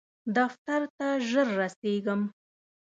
[0.35, 2.21] دفتر ته ژر رسیږم